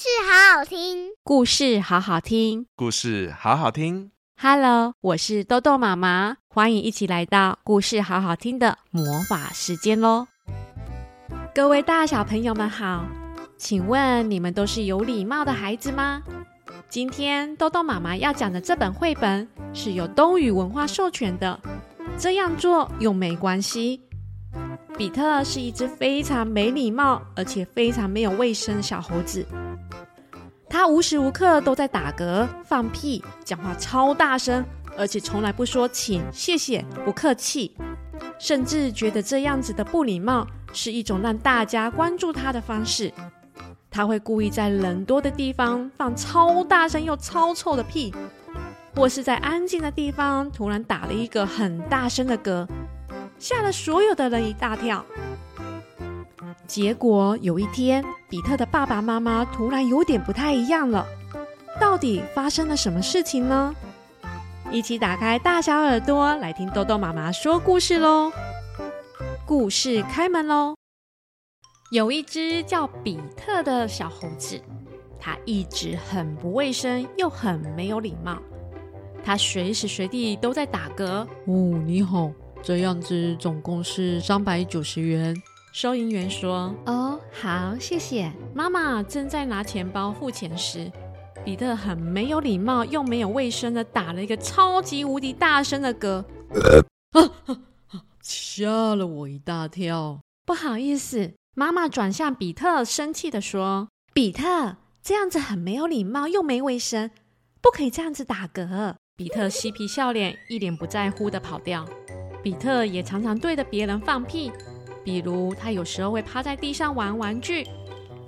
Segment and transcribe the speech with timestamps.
[0.00, 4.12] 事好好听，故事好好听，故事好好听。
[4.40, 10.28] Hello，我是豆豆妈妈，欢迎一起来到故事好好听的魔法时间喽！
[11.52, 13.06] 各位大小朋友们好，
[13.56, 16.22] 请问你们都是有礼貌的孩子吗？
[16.88, 21.60] 今天豆豆妈妈要讲的这本绘本是由东雨文化授权的，
[22.16, 24.00] 这样做又没关系。
[24.96, 29.44] 比特是一只非常没礼貌，而且非常没有卫生的小猴子。
[30.70, 34.64] 他无时无刻都在打嗝、放屁，讲话超大声，
[34.96, 37.74] 而且从来不说请、谢谢、不客气，
[38.38, 43.12] 甚至觉得这样子的不礼貌是一种让大家关注他的方式。
[43.90, 48.14] 他会故意在人多的地方放超大声又超臭的屁，
[48.94, 52.68] 或是在安静的地方突然打了一个很大声的嗝。
[53.38, 55.04] 吓了所有的人一大跳。
[56.68, 61.04] 结果有一天，比特的爸爸妈妈突然有点不太一样了。
[61.80, 63.74] 到底发生了什么事情呢？
[64.70, 68.30] 一起打开大小耳朵来听豆豆妈妈说故事喽！
[69.46, 70.74] 故事开门喽！
[71.90, 74.60] 有一只叫比特的小猴子，
[75.18, 78.38] 它一直很不卫生，又很没有礼貌。
[79.24, 81.04] 它随时随地都在打嗝。
[81.46, 82.30] 哦，你好。
[82.60, 85.34] 这样子总共是三百九十元。
[85.72, 90.90] 收银员说：“哦，好，谢谢。”妈妈正在拿钱包付钱时，
[91.44, 96.24] 比特很没有礼貌又没有卫生的打了一个超级无敌大声的嗝，
[98.22, 100.20] 吓了我一大跳。
[100.44, 107.10] 不好意思，妈妈转向比特，生气的说：“比特，这样子很没有礼貌又没卫生，
[107.60, 111.84] 不可以这样子打嗝。”比特嬉皮笑脸，一脸不在乎的跑掉。
[112.42, 114.52] 比特也常常对着别人放屁，
[115.08, 117.66] 比如他有时候会趴在地上玩玩具，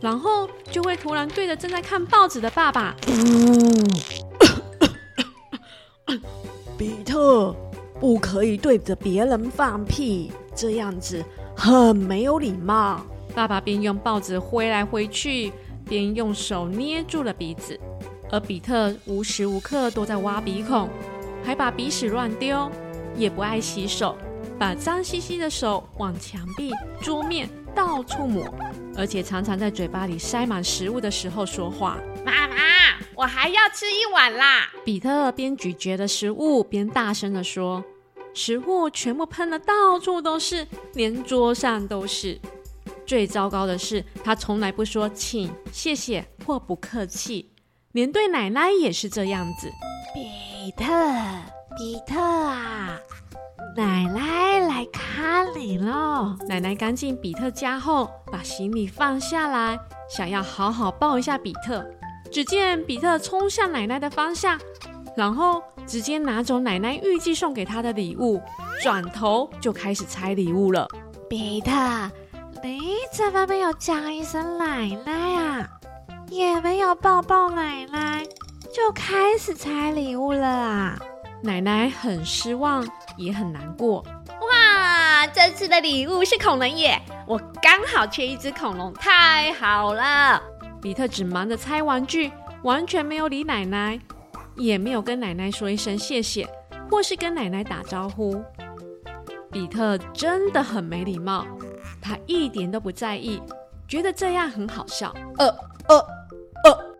[0.00, 2.96] 然后就会突然对着正在看报纸的爸爸。
[6.78, 7.54] 比特，
[8.00, 11.22] 不可以对着别人放屁，这样子
[11.54, 13.04] 很没有礼貌。
[13.34, 15.52] 爸爸边用报纸挥来挥去，
[15.86, 17.78] 边用手捏住了鼻子，
[18.30, 20.88] 而比特无时无刻都在挖鼻孔，
[21.44, 22.70] 还把鼻屎乱丢。
[23.16, 24.16] 也不爱洗手，
[24.60, 28.44] 把脏兮兮的手往墙壁、桌面到处抹，
[28.94, 31.96] 而且常常在嘴巴里塞满食物的时候说话。
[32.26, 32.56] 妈妈，
[33.14, 34.68] 我还要吃一碗啦！
[34.84, 37.82] 比特边咀嚼着食物边大声地说，
[38.34, 42.38] 食物全部喷的到处都是，连桌上都是。
[43.06, 47.50] 最糟糕的是，他从来不说请、谢谢或不客气，
[47.92, 49.70] 连对奶奶也是这样子。
[50.12, 50.84] 比特。
[51.78, 52.98] 比特啊，
[53.76, 54.49] 奶奶
[54.80, 56.34] 来看你了！
[56.48, 61.84] 奶奶赶紧比特家后，把行李放下来，想要好好抱一下比特。
[62.32, 64.58] 只见比特冲向奶奶的方向，
[65.14, 68.40] 然后直接拿走奶奶预计送给他的礼物，
[68.82, 70.88] 转头就开始拆礼物了。
[71.28, 71.70] 比特，
[72.62, 72.80] 你
[73.12, 75.68] 怎么没有叫一声奶奶啊？
[76.30, 78.24] 也没有抱抱奶奶，
[78.74, 80.98] 就开始拆礼物了啊？
[81.42, 82.82] 奶奶很失望，
[83.18, 84.02] 也很难过。
[85.30, 87.00] 哇，这次的礼物是恐龙耶！
[87.24, 90.42] 我刚好缺一只恐龙，太好了！
[90.82, 92.32] 比特只忙着拆玩具，
[92.64, 94.00] 完全没有理奶奶，
[94.56, 96.48] 也没有跟奶奶说一声谢谢，
[96.90, 98.42] 或是跟奶奶打招呼。
[99.52, 101.46] 比特真的很没礼貌，
[102.02, 103.40] 他一点都不在意，
[103.86, 105.14] 觉得这样很好笑。
[105.38, 105.46] 呃
[105.88, 106.06] 呃
[106.64, 106.90] 呃。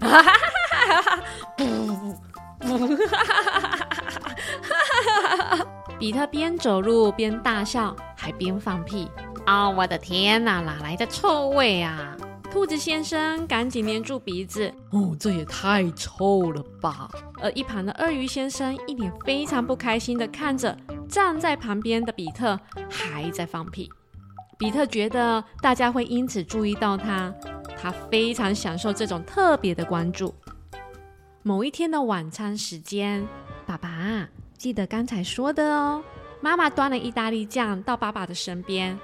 [0.00, 0.32] 哈哈！
[6.02, 9.08] 比特边走路边大笑，还边放屁。
[9.46, 12.16] 啊、哦，我的天哪，哪来的臭味啊？
[12.50, 14.68] 兔子先生赶紧捏住鼻子。
[14.90, 17.08] 哦，这也太臭了吧！
[17.40, 20.76] 而一旁的鳄鱼先生一脸非常不开心的看着
[21.08, 22.58] 站在旁边的比特，
[22.90, 23.88] 还在放屁。
[24.58, 27.32] 比特觉得大家会因此注意到他。
[27.80, 30.34] 他非常享受这种特别的关注。
[31.44, 33.24] 某一天的晚餐时间，
[33.64, 34.28] 爸爸
[34.62, 36.00] 记得刚才说的哦。
[36.40, 38.96] 妈妈端了意大利酱到爸爸的身边，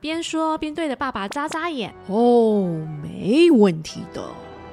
[0.00, 1.94] 边说边对着爸爸眨眨眼。
[2.06, 2.64] 哦，
[3.02, 4.26] 没问题的。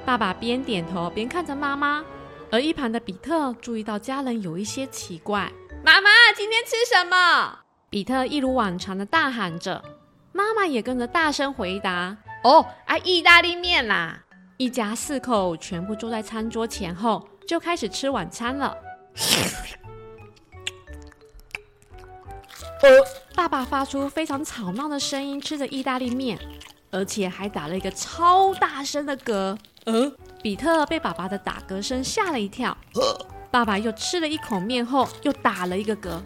[0.06, 2.02] 爸爸边点头边看着妈妈，
[2.50, 5.52] 而一旁的比特注意到家人有一些奇怪。
[5.84, 7.58] 妈妈，今天吃什么？
[7.90, 9.84] 比特一如往常的大喊着，
[10.32, 12.16] 妈妈也跟着大声回答。
[12.42, 14.18] 哦，啊，意大利面啦！
[14.56, 18.74] 一家四口全部坐在餐桌前后，就开始吃晚餐了。
[23.34, 26.38] 爸爸发出非常吵闹的声音，吃着意大利面，
[26.90, 29.56] 而且还打了一个超大声的嗝。
[29.84, 30.12] 呃，
[30.42, 32.76] 比特被爸爸的打嗝声吓了一跳。
[33.50, 36.20] 爸爸又吃了一口面后，又打了一个嗝。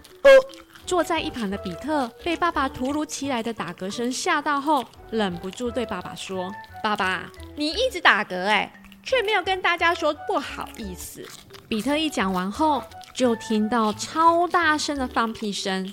[0.84, 8.72] 坐在一旁的比特被爸爸突如其来的打嗝声吓到后，忍不住对爸爸说：“爸爸，你一直打嗝哎，
[9.06, 11.24] 却没有跟大家说不好意思。”
[11.68, 12.82] 比特一讲完后，
[13.14, 15.92] 就听到超大声的放屁声，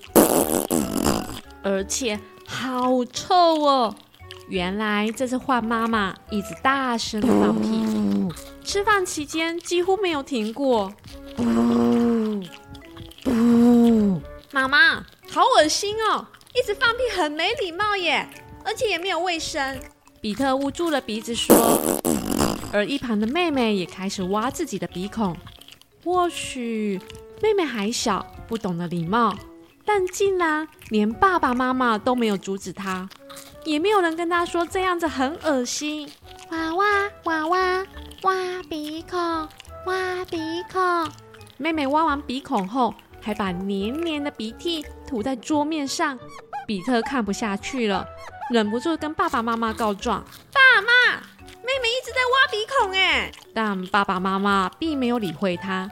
[1.63, 3.95] 而且好臭哦！
[4.49, 7.85] 原来这是换妈妈一直大声放屁，
[8.63, 10.91] 吃饭期间几乎没有停过。
[14.51, 16.27] 妈妈，好恶心哦！
[16.53, 18.29] 一直放屁很没礼貌耶，
[18.63, 19.79] 而且也没有卫生。
[20.21, 21.79] 比特捂住了鼻子说，
[22.73, 25.37] 而一旁的妹妹也开始挖自己的鼻孔。
[26.03, 26.99] 或许
[27.41, 29.33] 妹妹还小，不懂得礼貌，
[29.85, 33.07] 但竟然连爸爸妈妈都没有阻止她，
[33.63, 36.09] 也没有人跟她说这样子很恶心。
[36.49, 36.85] 娃娃，
[37.23, 37.85] 娃娃
[38.23, 38.33] 挖
[38.69, 39.17] 鼻孔，
[39.85, 40.37] 挖鼻
[40.71, 41.07] 孔。
[41.57, 46.17] 妹妹挖完鼻孔后，还把黏黏的鼻涕涂在桌面上，
[46.67, 48.05] 比特看不下去了，
[48.49, 51.23] 忍不住跟爸爸妈妈告状：“爸妈，
[52.53, 55.89] 鼻孔哎！”但爸爸妈妈并没有理会他，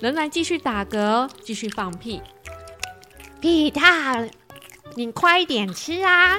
[0.00, 2.22] 仍然继续打嗝，继续放屁。
[3.38, 3.82] 比特，
[4.96, 6.38] 你快点吃啊！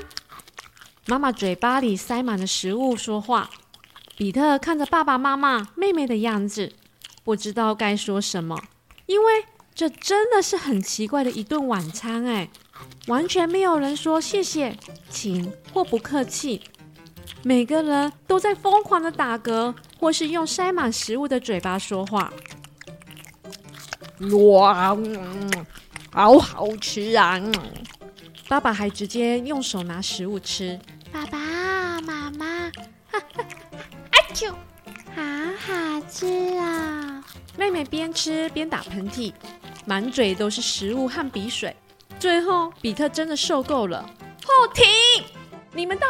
[1.06, 3.52] 妈妈嘴巴里塞满了食物，说话。
[4.18, 6.74] 比特看着爸爸妈妈、妹妹的样子，
[7.24, 8.60] 不知道该说什么，
[9.06, 9.46] 因为。
[9.74, 12.50] 这真的是很奇怪的一顿晚餐哎，
[13.08, 14.78] 完全没有人说谢谢、
[15.10, 16.62] 请或不客气，
[17.44, 22.32] 每个人都在疯狂的打嗝，或是用塞满食物的嘴巴说话。
[24.48, 24.96] 哇，
[26.12, 27.42] 好好吃啊！
[28.48, 30.80] 爸爸还直接用手拿食物吃。
[31.12, 32.70] 爸爸妈妈，
[33.12, 33.44] 哈 哈，
[34.12, 34.52] 阿秋，
[35.16, 35.22] 好
[35.66, 37.24] 好吃啊！
[37.58, 39.34] 妹妹边吃边打喷嚏。
[39.84, 41.76] 满嘴都是食物和鼻水，
[42.20, 44.08] 最后比特真的受够了。
[44.46, 44.86] 后停！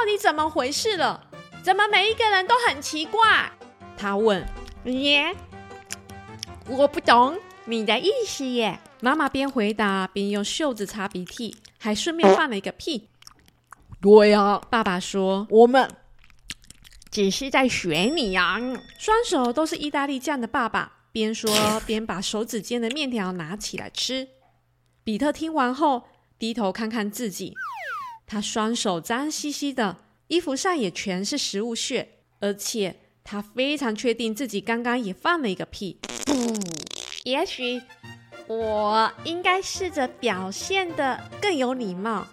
[0.02, 1.28] 到底怎么回事了？
[1.62, 3.52] 怎么每一个人都很奇怪？
[3.96, 4.44] 他问。
[4.86, 5.36] 耶，
[6.68, 8.80] 我不懂你的意思耶。
[9.00, 13.10] 妈妈边回答边用袖子擦鼻涕，还顺便放了一个屁。
[14.02, 15.88] 对呀，爸爸说，我们
[17.12, 18.60] 只是在学你呀。
[18.98, 20.94] 双手都是意大利酱的爸爸。
[21.12, 21.52] 边说
[21.86, 24.30] 边把手指尖的面条拿起来吃。
[25.04, 26.06] 比特听完后
[26.40, 27.54] 低头看看自己，
[28.32, 29.98] 他双手脏兮兮的，
[30.30, 32.08] 衣服上也全是食物屑，
[32.40, 32.96] 而且
[33.26, 36.00] 他非常确定自己刚刚也放了一个屁。
[37.26, 37.82] 也许
[38.48, 42.26] 我应该试着表现得更有礼貌、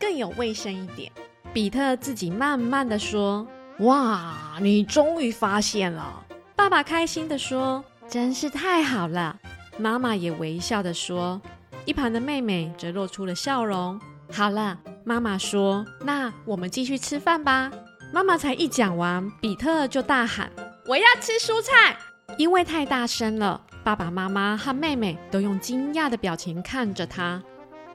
[0.00, 1.12] 更有卫生一点。
[1.52, 3.46] 比特自己慢慢的说
[3.80, 6.24] ：“哇，你终于发现了！”
[6.56, 7.84] 爸爸开心的说。
[8.08, 9.38] 真是太好了，
[9.76, 11.38] 妈妈也微笑的说，
[11.84, 14.00] 一旁的妹妹则露出了笑容。
[14.34, 17.70] 好了，妈妈说，那我们继续吃饭吧。
[18.12, 20.50] 妈妈才一讲完，比特就大喊
[20.88, 21.96] ：“我要吃蔬菜！”
[22.36, 27.40] 因为太大声了，爸爸妈妈和妹妹都用惊讶的表情看着他。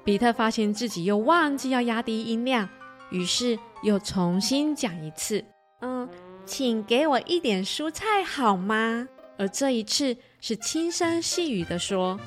[0.05, 2.69] 比特发现自己又忘记要压低音量，
[3.09, 5.43] 于是又重新讲一次
[5.81, 6.07] ：“嗯，
[6.45, 12.17] 请给我一点蔬菜好吗？”而这一次是轻声细语的说。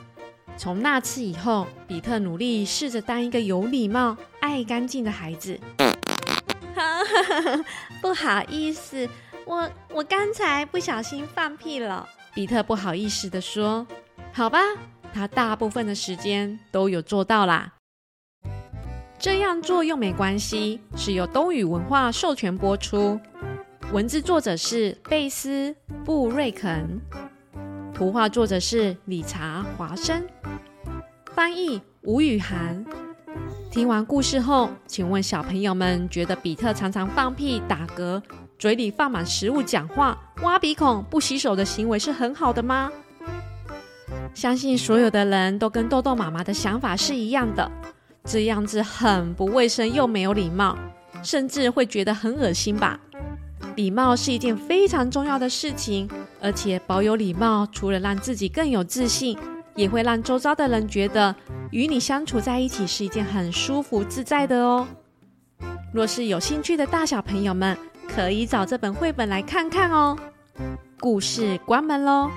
[0.62, 5.58] 从那次以后，比特努力试着当一个有礼貌、爱干净的孩子。
[8.00, 9.08] 不好意思，
[9.44, 12.08] 我我刚才不小心放屁了。
[12.32, 13.84] 比特不好意思地说
[14.32, 14.60] ：“好吧，
[15.12, 17.72] 他大部分的时间都有做到啦。”
[19.18, 23.18] 这样做又没关系，是由东雨文化授权播出。
[23.92, 25.70] 文字作者是贝斯·
[26.04, 27.00] 布瑞肯，
[27.94, 30.26] 图画作者是理查·华生，
[31.34, 32.84] 翻译吴雨涵。
[33.70, 38.20] 听完故事后，请问小朋友们觉得比特常常放屁、打嗝、
[38.58, 42.90] 嘴里放满食物、讲话、挖鼻孔、不洗手的行为是很好的吗？
[44.34, 47.70] 相信所有的人都跟豆豆妈妈的想法是一样的，
[48.24, 50.76] 这样子很不卫生又没有礼貌，
[51.22, 52.98] 甚至会觉得很恶心吧。
[53.76, 56.08] 礼貌是一件非常重要的事情，
[56.42, 59.38] 而且保有礼貌，除了让自己更有自信，
[59.76, 61.34] 也会让周遭的人觉得
[61.70, 64.86] 与你相处在一起是一件很舒服自在的哦。
[65.94, 70.16] 若是有兴趣的大小朋友们，可以找这本绘本来看看哦。
[70.98, 72.30] 故事关门喽。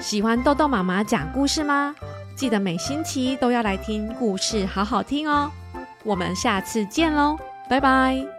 [0.00, 1.94] 喜欢豆豆妈妈讲故事吗？
[2.34, 5.50] 记得每星期都要来听故事，好好听哦。
[6.04, 7.36] 我们下次见喽，
[7.68, 8.37] 拜拜。